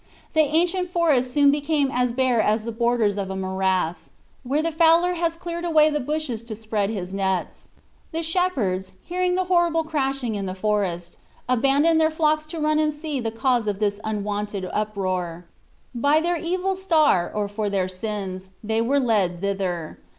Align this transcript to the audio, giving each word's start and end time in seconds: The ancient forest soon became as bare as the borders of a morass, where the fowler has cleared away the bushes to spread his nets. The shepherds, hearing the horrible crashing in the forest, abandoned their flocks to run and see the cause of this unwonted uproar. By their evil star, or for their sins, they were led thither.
The 0.33 0.41
ancient 0.41 0.89
forest 0.89 1.31
soon 1.31 1.51
became 1.51 1.91
as 1.93 2.11
bare 2.11 2.41
as 2.41 2.63
the 2.63 2.71
borders 2.71 3.17
of 3.19 3.29
a 3.29 3.35
morass, 3.35 4.09
where 4.41 4.63
the 4.63 4.71
fowler 4.71 5.13
has 5.13 5.35
cleared 5.35 5.63
away 5.63 5.91
the 5.91 5.99
bushes 5.99 6.43
to 6.45 6.55
spread 6.55 6.89
his 6.89 7.13
nets. 7.13 7.67
The 8.11 8.23
shepherds, 8.23 8.93
hearing 9.03 9.35
the 9.35 9.43
horrible 9.43 9.83
crashing 9.83 10.33
in 10.33 10.47
the 10.47 10.55
forest, 10.55 11.17
abandoned 11.47 12.01
their 12.01 12.09
flocks 12.09 12.47
to 12.47 12.59
run 12.59 12.79
and 12.79 12.91
see 12.91 13.19
the 13.19 13.29
cause 13.29 13.67
of 13.67 13.77
this 13.77 13.99
unwonted 14.03 14.67
uproar. 14.73 15.45
By 15.93 16.19
their 16.19 16.37
evil 16.37 16.75
star, 16.75 17.31
or 17.31 17.47
for 17.47 17.69
their 17.69 17.87
sins, 17.87 18.49
they 18.63 18.81
were 18.81 18.99
led 18.99 19.39
thither. 19.39 19.99